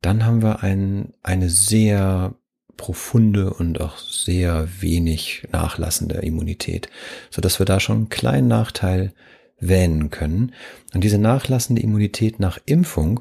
[0.00, 2.34] dann haben wir ein, eine sehr
[2.76, 6.88] profunde und auch sehr wenig nachlassende Immunität,
[7.30, 9.12] so dass wir da schon einen kleinen Nachteil
[9.60, 10.52] wähnen können.
[10.94, 13.20] Und diese nachlassende Immunität nach Impfung,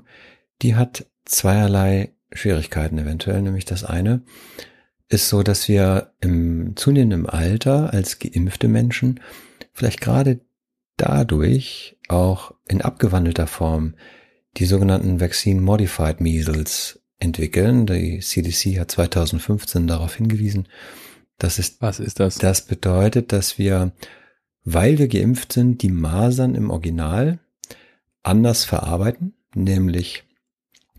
[0.62, 4.22] die hat zweierlei Schwierigkeiten eventuell, nämlich das eine
[5.10, 9.22] ist so, dass wir im zunehmenden Alter als geimpfte Menschen
[9.74, 10.42] vielleicht gerade
[10.98, 13.96] dadurch auch in abgewandelter Form
[14.58, 17.86] die sogenannten Vaccine Modified Measles entwickeln.
[17.86, 20.68] Die CDC hat 2015 darauf hingewiesen.
[21.38, 22.36] Das ist, Was ist das?
[22.36, 23.94] Das bedeutet, dass wir
[24.70, 27.40] weil wir geimpft sind, die Masern im Original
[28.22, 30.26] anders verarbeiten, nämlich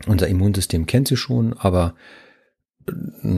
[0.07, 1.95] unser Immunsystem kennt sie schon, aber
[2.87, 2.93] äh,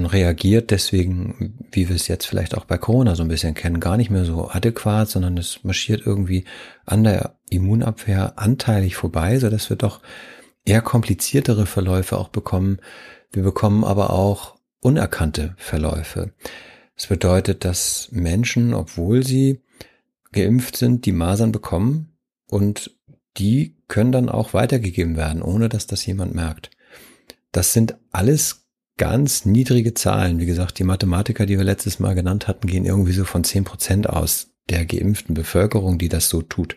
[0.07, 3.97] reagiert deswegen, wie wir es jetzt vielleicht auch bei Corona so ein bisschen kennen, gar
[3.97, 6.45] nicht mehr so adäquat, sondern es marschiert irgendwie
[6.87, 10.01] an der Immunabwehr anteilig vorbei, so dass wir doch
[10.65, 12.79] eher kompliziertere Verläufe auch bekommen.
[13.33, 16.33] Wir bekommen aber auch unerkannte Verläufe.
[16.95, 19.61] Das bedeutet, dass Menschen, obwohl sie
[20.33, 22.17] geimpft sind, die Masern bekommen
[22.47, 22.97] und
[23.37, 26.71] die können dann auch weitergegeben werden, ohne dass das jemand merkt.
[27.53, 28.67] Das sind alles
[28.97, 30.39] ganz niedrige Zahlen.
[30.39, 33.65] Wie gesagt, die Mathematiker, die wir letztes Mal genannt hatten, gehen irgendwie so von zehn
[33.65, 36.77] Prozent aus der geimpften Bevölkerung, die das so tut.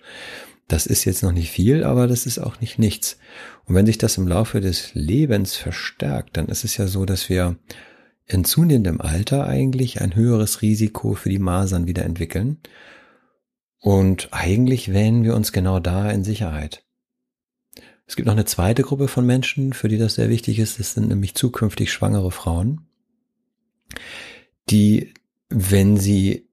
[0.68, 3.18] Das ist jetzt noch nicht viel, aber das ist auch nicht nichts.
[3.66, 7.30] Und wenn sich das im Laufe des Lebens verstärkt, dann ist es ja so, dass
[7.30, 7.58] wir
[8.26, 12.58] in zunehmendem Alter eigentlich ein höheres Risiko für die Masern wieder entwickeln.
[13.84, 16.86] Und eigentlich wähnen wir uns genau da in Sicherheit.
[18.08, 20.80] Es gibt noch eine zweite Gruppe von Menschen, für die das sehr wichtig ist.
[20.80, 22.88] Das sind nämlich zukünftig schwangere Frauen,
[24.70, 25.14] die,
[25.50, 26.48] wenn sie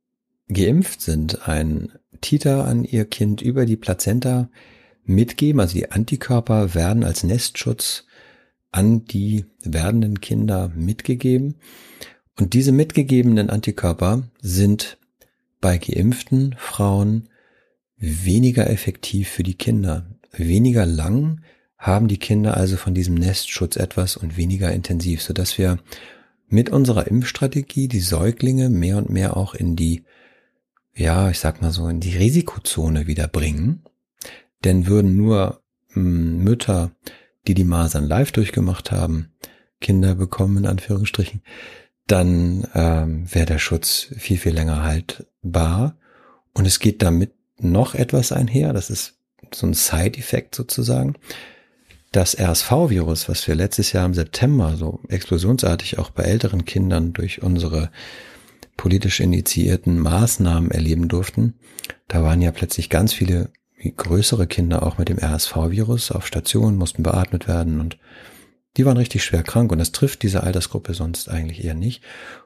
[0.48, 4.50] geimpft sind, ein Titer an ihr Kind über die Plazenta
[5.04, 5.60] mitgeben.
[5.60, 8.06] Also die Antikörper werden als Nestschutz
[8.72, 11.58] an die werdenden Kinder mitgegeben.
[12.36, 14.98] Und diese mitgegebenen Antikörper sind
[15.60, 17.28] bei geimpften Frauen
[17.96, 20.06] weniger effektiv für die Kinder.
[20.32, 21.42] Weniger lang
[21.76, 25.78] haben die Kinder also von diesem Nestschutz etwas und weniger intensiv, so dass wir
[26.48, 30.04] mit unserer Impfstrategie die Säuglinge mehr und mehr auch in die,
[30.94, 33.84] ja, ich sag mal so, in die Risikozone wieder bringen.
[34.64, 36.92] Denn würden nur hm, Mütter,
[37.46, 39.32] die die Masern live durchgemacht haben,
[39.80, 41.42] Kinder bekommen, in Anführungsstrichen,
[42.06, 44.82] dann ähm, wäre der Schutz viel, viel länger
[45.42, 45.96] haltbar.
[46.54, 49.14] Und es geht damit noch etwas einher, das ist
[49.54, 51.14] so ein Side-Effekt sozusagen.
[52.12, 57.42] Das RSV-Virus, was wir letztes Jahr im September so explosionsartig auch bei älteren Kindern durch
[57.42, 57.90] unsere
[58.76, 61.54] politisch initiierten Maßnahmen erleben durften,
[62.08, 63.50] da waren ja plötzlich ganz viele
[63.96, 67.98] größere Kinder auch mit dem RSV-Virus auf Stationen, mussten beatmet werden und
[68.76, 72.02] die waren richtig schwer krank und das trifft diese Altersgruppe sonst eigentlich eher nicht.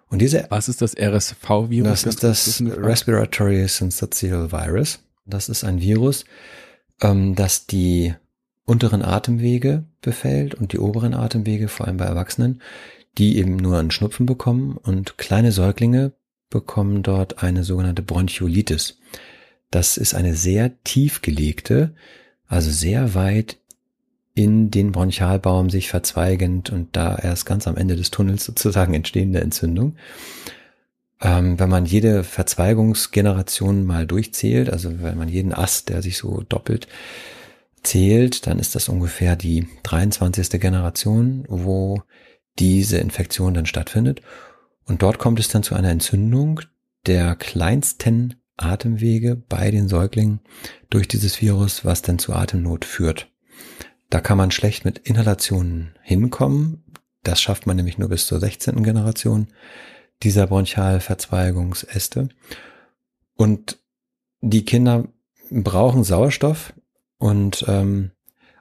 [0.08, 1.88] Und diese Was ist das RSV-Virus?
[1.88, 5.00] Das ist das Respiratory Syncytial Virus.
[5.26, 6.24] Das ist ein Virus,
[7.00, 8.14] ähm, das die
[8.64, 12.62] unteren Atemwege befällt und die oberen Atemwege, vor allem bei Erwachsenen,
[13.18, 16.12] die eben nur einen Schnupfen bekommen und kleine Säuglinge
[16.50, 18.98] bekommen dort eine sogenannte Bronchiolitis.
[19.70, 21.94] Das ist eine sehr tief gelegte,
[22.46, 23.58] also sehr weit
[24.34, 29.40] in den Bronchialbaum sich verzweigend und da erst ganz am Ende des Tunnels sozusagen entstehende
[29.40, 29.96] Entzündung.
[31.20, 36.42] Ähm, wenn man jede Verzweigungsgeneration mal durchzählt, also wenn man jeden Ast, der sich so
[36.48, 36.88] doppelt,
[37.84, 40.60] zählt, dann ist das ungefähr die 23.
[40.60, 42.02] Generation, wo
[42.58, 44.20] diese Infektion dann stattfindet.
[44.86, 46.60] Und dort kommt es dann zu einer Entzündung
[47.06, 50.40] der kleinsten Atemwege bei den Säuglingen
[50.90, 53.28] durch dieses Virus, was dann zu Atemnot führt.
[54.14, 56.84] Da kann man schlecht mit Inhalationen hinkommen.
[57.24, 58.84] Das schafft man nämlich nur bis zur 16.
[58.84, 59.48] Generation
[60.22, 62.28] dieser Bronchialverzweigungsäste.
[63.34, 63.80] Und
[64.40, 65.08] die Kinder
[65.50, 66.74] brauchen Sauerstoff
[67.18, 68.12] und ähm,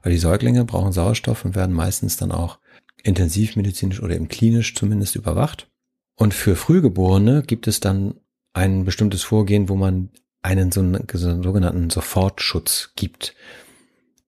[0.04, 2.58] die Säuglinge brauchen Sauerstoff und werden meistens dann auch
[3.04, 5.70] intensivmedizinisch oder eben klinisch zumindest überwacht.
[6.16, 8.16] Und für Frühgeborene gibt es dann
[8.54, 10.10] ein bestimmtes Vorgehen, wo man
[10.42, 13.36] einen so einen, so einen sogenannten Sofortschutz gibt.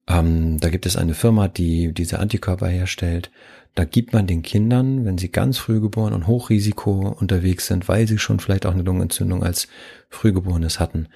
[0.07, 3.31] Ähm, da gibt es eine Firma, die diese Antikörper herstellt.
[3.73, 8.07] Da gibt man den Kindern, wenn sie ganz früh geboren und Hochrisiko unterwegs sind, weil
[8.07, 9.67] sie schon vielleicht auch eine Lungenentzündung als
[10.09, 11.07] Frühgeborenes hatten,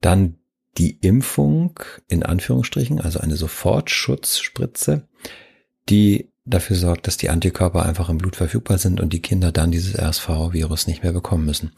[0.00, 0.36] dann
[0.78, 5.06] die Impfung in Anführungsstrichen, also eine Sofortschutzspritze,
[5.88, 9.70] die dafür sorgt, dass die Antikörper einfach im Blut verfügbar sind und die Kinder dann
[9.70, 11.72] dieses RSV-Virus nicht mehr bekommen müssen.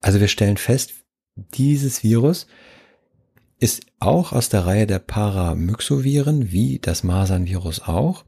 [0.00, 0.94] Also wir stellen fest,
[1.36, 2.46] dieses Virus
[3.62, 8.24] ist auch aus der Reihe der Paramyxoviren, wie das Masernvirus auch.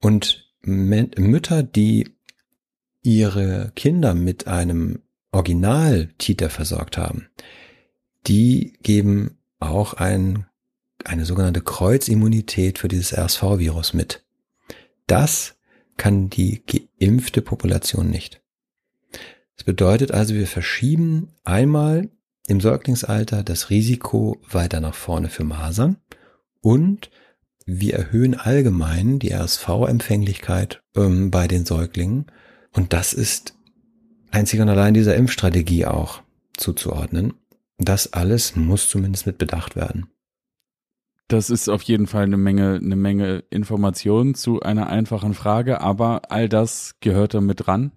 [0.00, 2.16] Und Mütter, die
[3.02, 7.28] ihre Kinder mit einem Original-Titer versorgt haben,
[8.26, 10.46] die geben auch ein,
[11.04, 14.24] eine sogenannte Kreuzimmunität für dieses RSV-Virus mit.
[15.06, 15.56] Das
[15.98, 16.62] kann die
[16.98, 18.40] geimpfte Population nicht.
[19.56, 22.08] Das bedeutet also, wir verschieben einmal
[22.46, 25.96] im Säuglingsalter das Risiko weiter nach vorne für Masern
[26.60, 27.10] und
[27.66, 32.26] wir erhöhen allgemein die RSV-Empfänglichkeit ähm, bei den Säuglingen.
[32.72, 33.54] Und das ist
[34.30, 36.22] einzig und allein dieser Impfstrategie auch
[36.56, 37.34] zuzuordnen.
[37.78, 40.06] Das alles muss zumindest mit bedacht werden.
[41.28, 46.30] Das ist auf jeden Fall eine Menge, eine Menge Informationen zu einer einfachen Frage, aber
[46.30, 47.90] all das gehört da mit dran.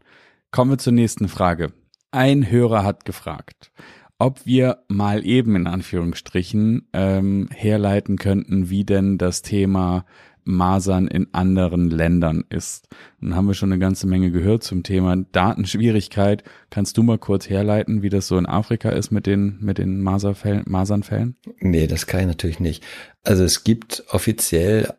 [0.50, 1.72] Kommen wir zur nächsten Frage.
[2.10, 3.72] Ein Hörer hat gefragt,
[4.20, 10.06] ob wir mal eben in Anführungsstrichen ähm, herleiten könnten, wie denn das Thema
[10.44, 12.88] Masern in anderen Ländern ist.
[13.22, 16.44] Dann haben wir schon eine ganze Menge gehört zum Thema Datenschwierigkeit.
[16.70, 20.02] Kannst du mal kurz herleiten, wie das so in Afrika ist mit den, mit den
[20.02, 20.64] Masernfällen?
[20.68, 21.38] Masernfällen?
[21.60, 22.84] Nee, das kann ich natürlich nicht.
[23.24, 24.94] Also es gibt offiziell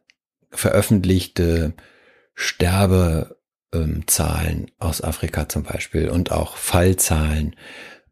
[0.50, 1.74] veröffentlichte
[2.34, 7.56] Sterbezahlen aus Afrika zum Beispiel und auch Fallzahlen.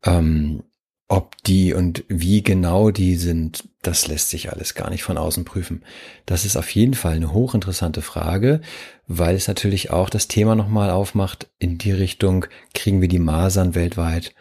[0.05, 0.62] Ähm,
[1.09, 5.47] ob die und wie genau die sind, das lässt sich alles gar nicht von außen
[5.47, 5.83] prüfen.
[6.27, 8.61] Das ist auf jeden Fall eine hochinteressante Frage,
[9.07, 12.44] weil es natürlich auch das Thema nochmal aufmacht in die Richtung,
[12.75, 14.35] kriegen wir die Masern weltweit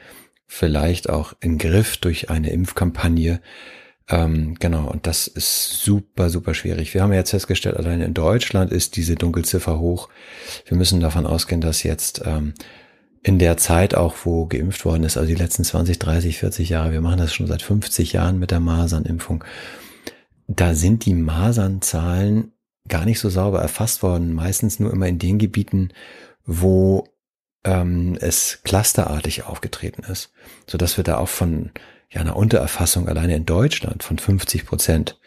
[0.47, 3.41] vielleicht auch in Griff durch eine Impfkampagne.
[4.09, 6.93] Ähm, genau, und das ist super, super schwierig.
[6.93, 10.07] Wir haben jetzt festgestellt, allein in Deutschland ist diese Dunkelziffer hoch.
[10.65, 12.53] Wir müssen davon ausgehen, dass jetzt ähm,
[13.23, 16.91] in der Zeit auch, wo geimpft worden ist, also die letzten 20, 30, 40 Jahre,
[16.91, 19.43] wir machen das schon seit 50 Jahren mit der Masernimpfung,
[20.47, 22.53] da sind die Masernzahlen
[22.87, 25.89] gar nicht so sauber erfasst worden, meistens nur immer in den Gebieten,
[26.45, 27.07] wo
[27.63, 30.31] ähm, es clusterartig aufgetreten ist,
[30.67, 31.71] so dass wir da auch von
[32.09, 35.19] ja, einer Untererfassung alleine in Deutschland von 50 Prozent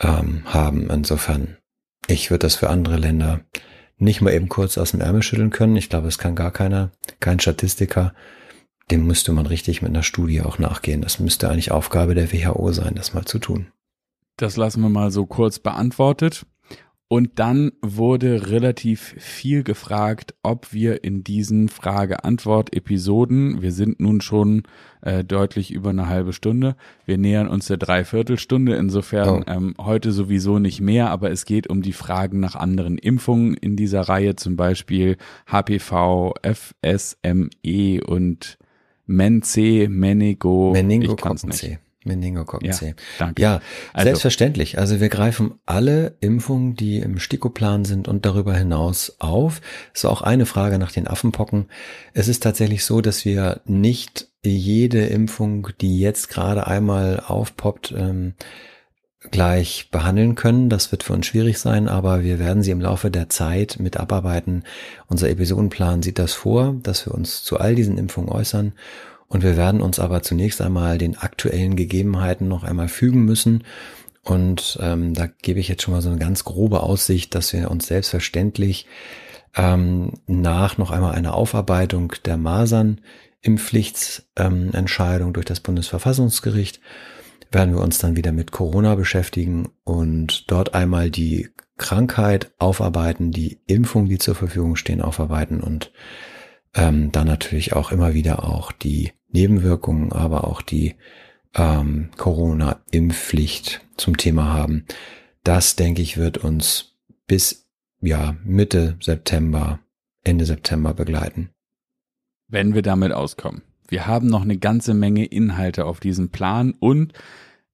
[0.00, 0.88] ähm, haben.
[0.90, 1.56] Insofern,
[2.06, 3.40] ich würde das für andere Länder
[3.98, 5.76] nicht mal eben kurz aus dem Ärmel schütteln können.
[5.76, 6.90] Ich glaube, es kann gar keiner,
[7.20, 8.14] kein Statistiker.
[8.90, 11.02] Dem müsste man richtig mit einer Studie auch nachgehen.
[11.02, 13.68] Das müsste eigentlich Aufgabe der WHO sein, das mal zu tun.
[14.36, 16.46] Das lassen wir mal so kurz beantwortet.
[17.08, 24.64] Und dann wurde relativ viel gefragt, ob wir in diesen Frage-Antwort-Episoden, wir sind nun schon
[25.02, 29.50] äh, deutlich über eine halbe Stunde, wir nähern uns der Dreiviertelstunde, insofern oh.
[29.50, 33.76] ähm, heute sowieso nicht mehr, aber es geht um die Fragen nach anderen Impfungen in
[33.76, 38.58] dieser Reihe, zum Beispiel HPV, FSME und
[39.06, 41.46] MEN-C, Menego, Meningokokken-C.
[41.46, 41.78] Meningokokken C.
[42.98, 43.42] Ja, danke.
[43.42, 43.60] ja
[43.92, 44.78] also, selbstverständlich.
[44.78, 49.60] Also wir greifen alle Impfungen, die im Stikoplan sind und darüber hinaus auf.
[49.92, 51.66] So auch eine Frage nach den Affenpocken.
[52.14, 58.34] Es ist tatsächlich so, dass wir nicht jede Impfung, die jetzt gerade einmal aufpoppt, ähm,
[59.30, 60.68] gleich behandeln können.
[60.68, 63.96] Das wird für uns schwierig sein, aber wir werden sie im Laufe der Zeit mit
[63.96, 64.64] abarbeiten.
[65.08, 68.72] Unser Episodenplan sieht das vor, dass wir uns zu all diesen Impfungen äußern
[69.28, 73.64] und wir werden uns aber zunächst einmal den aktuellen Gegebenheiten noch einmal fügen müssen.
[74.22, 77.70] Und ähm, da gebe ich jetzt schon mal so eine ganz grobe Aussicht, dass wir
[77.70, 78.86] uns selbstverständlich
[79.54, 86.80] ähm, nach noch einmal einer Aufarbeitung der Masernimpfpflichtsentscheidung ähm, durch das Bundesverfassungsgericht
[87.52, 93.60] werden wir uns dann wieder mit Corona beschäftigen und dort einmal die Krankheit aufarbeiten, die
[93.66, 95.92] Impfung, die zur Verfügung stehen, aufarbeiten und
[96.76, 100.94] ähm, dann natürlich auch immer wieder auch die Nebenwirkungen, aber auch die
[101.54, 104.84] ähm, Corona-Impfpflicht zum Thema haben.
[105.42, 106.96] Das, denke ich, wird uns
[107.26, 107.66] bis
[108.00, 109.80] ja Mitte September,
[110.22, 111.50] Ende September begleiten.
[112.48, 113.62] Wenn wir damit auskommen.
[113.88, 117.12] Wir haben noch eine ganze Menge Inhalte auf diesem Plan und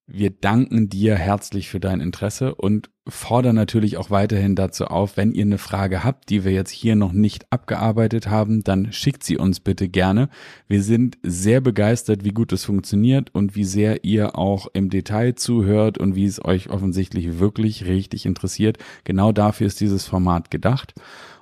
[0.07, 5.33] wir danken dir herzlich für dein Interesse und fordern natürlich auch weiterhin dazu auf, wenn
[5.33, 9.37] ihr eine Frage habt, die wir jetzt hier noch nicht abgearbeitet haben, dann schickt sie
[9.39, 10.29] uns bitte gerne.
[10.69, 15.35] Wir sind sehr begeistert, wie gut es funktioniert und wie sehr ihr auch im Detail
[15.35, 18.79] zuhört und wie es euch offensichtlich wirklich richtig interessiert.
[19.05, 20.95] Genau dafür ist dieses Format gedacht.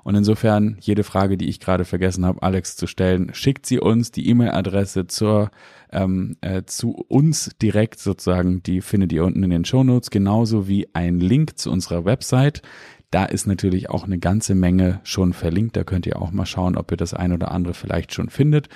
[0.03, 4.11] Und insofern jede Frage, die ich gerade vergessen habe, Alex zu stellen, schickt sie uns
[4.11, 5.51] die E-Mail-Adresse zur
[5.93, 8.63] ähm, äh, zu uns direkt sozusagen.
[8.63, 12.63] Die findet ihr unten in den Show Notes, genauso wie ein Link zu unserer Website.
[13.11, 15.77] Da ist natürlich auch eine ganze Menge schon verlinkt.
[15.77, 18.69] Da könnt ihr auch mal schauen, ob ihr das ein oder andere vielleicht schon findet.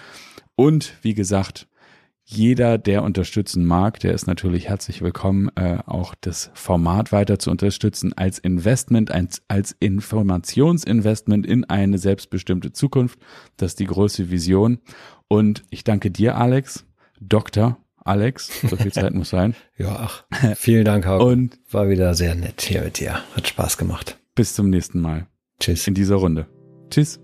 [0.56, 1.68] Und wie gesagt,
[2.24, 7.50] jeder, der unterstützen mag, der ist natürlich herzlich willkommen, äh, auch das Format weiter zu
[7.50, 13.18] unterstützen als Investment, als, als Informationsinvestment in eine selbstbestimmte Zukunft.
[13.58, 14.78] Das ist die große Vision.
[15.28, 16.86] Und ich danke dir, Alex,
[17.20, 17.76] Dr.
[18.04, 19.54] Alex, so viel Zeit muss sein.
[19.78, 20.24] ja, ach,
[20.56, 21.24] vielen Dank, Hauke.
[21.24, 23.20] Und war wieder sehr nett hier mit dir.
[23.34, 24.18] Hat Spaß gemacht.
[24.34, 25.26] Bis zum nächsten Mal.
[25.60, 25.86] Tschüss.
[25.86, 26.46] In dieser Runde.
[26.90, 27.23] Tschüss.